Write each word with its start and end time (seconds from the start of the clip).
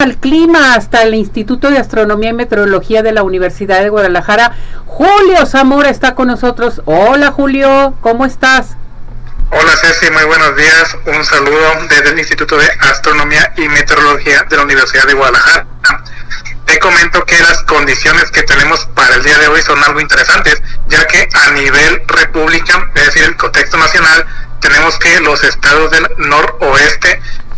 al 0.00 0.16
clima 0.16 0.74
hasta 0.74 1.02
el 1.02 1.12
Instituto 1.12 1.70
de 1.70 1.78
Astronomía 1.78 2.30
y 2.30 2.32
Meteorología 2.32 3.02
de 3.02 3.10
la 3.10 3.24
Universidad 3.24 3.82
de 3.82 3.88
Guadalajara. 3.88 4.56
Julio 4.86 5.44
Zamora 5.44 5.90
está 5.90 6.14
con 6.14 6.28
nosotros. 6.28 6.82
Hola 6.84 7.32
Julio, 7.32 7.94
¿cómo 8.00 8.24
estás? 8.24 8.76
Hola 9.50 9.72
Ceci, 9.76 10.08
muy 10.12 10.22
buenos 10.22 10.54
días. 10.54 10.96
Un 11.04 11.24
saludo 11.24 11.58
desde 11.88 12.10
el 12.10 12.18
Instituto 12.20 12.56
de 12.56 12.68
Astronomía 12.78 13.52
y 13.56 13.68
Meteorología 13.68 14.44
de 14.48 14.56
la 14.56 14.62
Universidad 14.62 15.04
de 15.04 15.14
Guadalajara. 15.14 15.66
Te 16.64 16.78
comento 16.78 17.24
que 17.24 17.40
las 17.40 17.64
condiciones 17.64 18.30
que 18.30 18.44
tenemos 18.44 18.86
para 18.94 19.16
el 19.16 19.24
día 19.24 19.36
de 19.38 19.48
hoy 19.48 19.62
son 19.62 19.82
algo 19.82 20.00
interesantes, 20.00 20.62
ya 20.86 21.04
que 21.08 21.28
a 21.34 21.50
nivel 21.54 22.04
república, 22.06 22.88
es 22.94 23.06
decir, 23.06 23.24
el 23.24 23.36
contexto 23.36 23.76
nacional, 23.76 24.24
tenemos 24.60 24.96
que 25.00 25.20
los 25.22 25.42
estados 25.42 25.90
del 25.90 26.06
noroeste 26.18 26.87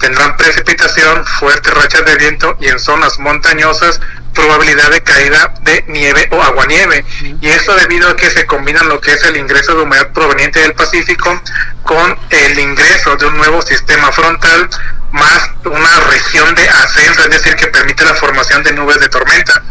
tendrán 0.00 0.36
precipitación, 0.36 1.24
fuertes 1.38 1.72
rachas 1.74 2.04
de 2.04 2.16
viento 2.16 2.56
y 2.60 2.68
en 2.68 2.80
zonas 2.80 3.18
montañosas 3.18 4.00
probabilidad 4.34 4.90
de 4.90 5.02
caída 5.02 5.54
de 5.62 5.84
nieve 5.88 6.28
o 6.30 6.42
aguanieve. 6.42 7.04
Y 7.40 7.48
eso 7.48 7.74
debido 7.74 8.08
a 8.08 8.16
que 8.16 8.30
se 8.30 8.46
combinan 8.46 8.88
lo 8.88 9.00
que 9.00 9.12
es 9.12 9.24
el 9.24 9.36
ingreso 9.36 9.74
de 9.74 9.82
humedad 9.82 10.12
proveniente 10.12 10.60
del 10.60 10.74
Pacífico 10.74 11.40
con 11.82 12.18
el 12.30 12.58
ingreso 12.58 13.16
de 13.16 13.26
un 13.26 13.36
nuevo 13.36 13.62
sistema 13.62 14.10
frontal 14.12 14.68
más 15.12 15.50
una 15.64 16.00
región 16.08 16.54
de 16.54 16.68
ascenso, 16.68 17.22
es 17.24 17.30
decir, 17.30 17.56
que 17.56 17.66
permite 17.66 18.04
la 18.04 18.14
formación 18.14 18.62
de 18.62 18.72
nubes 18.72 19.00
de 19.00 19.08
tormenta. 19.08 19.62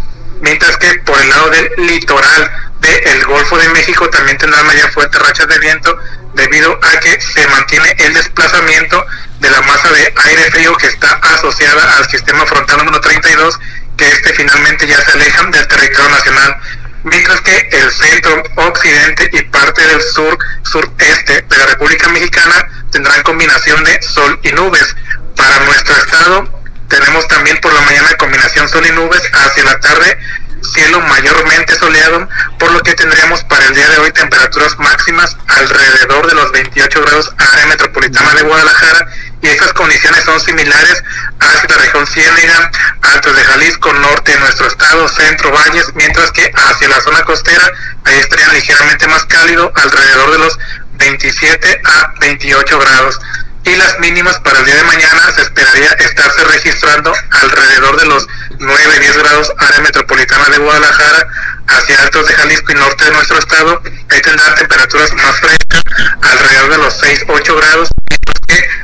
Mientras 0.41 0.77
que 0.77 0.93
por 0.99 1.19
el 1.19 1.29
lado 1.29 1.49
del 1.49 1.71
litoral 1.77 2.68
del 2.81 3.25
Golfo 3.25 3.57
de 3.57 3.69
México 3.69 4.09
también 4.09 4.37
tendrán 4.37 4.65
mayor 4.65 4.91
fuertes 4.91 5.21
rachas 5.21 5.47
de 5.47 5.59
viento 5.59 5.97
debido 6.33 6.79
a 6.81 6.99
que 6.99 7.19
se 7.19 7.45
mantiene 7.47 7.95
el 7.99 8.13
desplazamiento 8.13 9.05
de 9.39 9.49
la 9.49 9.61
masa 9.61 9.91
de 9.91 10.13
aire 10.25 10.51
frío 10.51 10.75
que 10.77 10.87
está 10.87 11.13
asociada 11.21 11.97
al 11.97 12.09
sistema 12.09 12.45
frontal 12.45 12.77
número 12.77 12.99
32, 13.01 13.59
que 13.97 14.07
este 14.07 14.33
finalmente 14.33 14.87
ya 14.87 15.01
se 15.01 15.11
alejan 15.11 15.51
del 15.51 15.67
territorio 15.67 16.09
nacional, 16.09 16.57
mientras 17.03 17.41
que 17.41 17.69
el 17.71 17.91
centro 17.91 18.43
occidente 18.55 19.29
y 19.33 19.41
parte 19.43 19.85
del 19.87 20.01
sur 20.01 20.37
sureste 20.63 21.41
de 21.41 21.57
la 21.57 21.65
República 21.67 22.09
Mexicana 22.09 22.67
tendrán 22.91 23.21
combinación 23.23 23.83
de 23.83 24.01
sol 24.01 24.39
y 24.43 24.51
nubes. 24.51 24.95
Para 25.35 25.59
nuestro 25.65 25.95
estado 25.95 26.61
tenemos 26.87 27.27
también 27.27 27.57
por 27.61 27.73
la 27.73 27.81
mañana 27.81 28.15
combinación 28.17 28.67
sol 28.67 28.85
y 28.85 28.91
nubes, 28.91 29.21
hacia 29.31 29.63
la 29.63 29.79
tarde 29.79 30.17
cielo 30.63 30.99
mayormente 31.01 31.75
soleado, 31.75 32.27
por 32.57 32.71
lo 32.71 32.81
que 32.81 32.93
tendríamos 32.93 33.43
para 33.45 33.65
el 33.65 33.73
día 33.73 33.89
de 33.89 33.97
hoy 33.99 34.11
temperaturas 34.11 34.77
máximas 34.79 35.37
alrededor 35.47 36.27
de 36.27 36.35
los 36.35 36.51
28 36.51 37.01
grados 37.01 37.33
área 37.37 37.67
metropolitana 37.67 38.33
de 38.33 38.43
Guadalajara 38.43 39.07
y 39.41 39.47
estas 39.47 39.73
condiciones 39.73 40.23
son 40.25 40.39
similares 40.39 41.03
hacia 41.39 41.69
la 41.69 41.81
región 41.81 42.05
Ciénega, 42.07 42.71
Altos 43.01 43.35
de 43.35 43.43
Jalisco, 43.43 43.93
norte 43.93 44.37
nuestro 44.39 44.67
estado, 44.67 45.07
centro, 45.07 45.51
valles, 45.51 45.87
mientras 45.95 46.31
que 46.31 46.51
hacia 46.53 46.89
la 46.89 46.99
zona 47.01 47.23
costera, 47.23 47.71
ahí 48.03 48.19
estarían 48.19 48.53
ligeramente 48.53 49.07
más 49.07 49.25
cálido, 49.25 49.71
alrededor 49.75 50.31
de 50.31 50.39
los 50.39 50.59
27 50.97 51.81
a 51.85 52.13
28 52.19 52.79
grados. 52.79 53.19
Y 53.63 53.75
las 53.75 53.99
mínimas 53.99 54.39
para 54.39 54.59
el 54.59 54.65
día 54.65 54.75
de 54.75 54.83
mañana 54.83 55.31
se 55.35 55.41
esperaría 55.41 55.91
estarse 55.91 56.38
registrando 56.59 57.13
alrededor 57.31 57.99
de 57.99 58.05
los 58.07 58.27
9-10 58.59 59.17
grados 59.17 59.51
área 59.57 59.81
metropolitana 59.81 60.45
de 60.49 60.57
Guadalajara, 60.57 61.27
hacia 61.67 62.01
altos 62.03 62.27
de 62.27 62.33
Jalisco 62.33 62.71
y 62.71 62.75
norte 62.75 63.05
de 63.05 63.11
nuestro 63.11 63.37
estado, 63.37 63.81
ahí 64.09 64.21
tendrán 64.21 64.55
temperaturas 64.55 65.13
más 65.13 65.39
frescas, 65.39 65.83
alrededor 66.21 66.71
de 66.71 66.77
los 66.79 67.01
6-8 67.01 67.57
grados, 67.57 67.89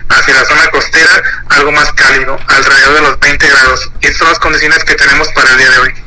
hacia 0.09 0.33
la 0.33 0.45
zona 0.45 0.67
costera 0.69 1.23
algo 1.49 1.71
más 1.71 1.91
cálido, 1.93 2.39
alrededor 2.47 2.93
de 2.95 3.01
los 3.01 3.19
20 3.19 3.47
grados. 3.47 3.91
Estas 4.01 4.17
son 4.19 4.29
las 4.29 4.39
condiciones 4.39 4.83
que 4.83 4.95
tenemos 4.95 5.27
para 5.29 5.49
el 5.51 5.57
día 5.57 5.69
de 5.71 5.79
hoy. 5.79 5.95